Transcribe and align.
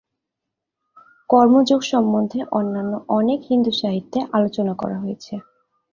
কর্ম 1.29 1.55
যোগ 1.69 1.81
সম্বন্ধে 1.91 2.39
অন্যান্য 2.51 2.93
অনেক 3.09 3.39
হিন্দু 3.49 3.71
সাহিত্যে 3.81 4.19
আলোচনা 4.33 4.73
করা 4.73 4.97
হয়েছে। 4.99 5.33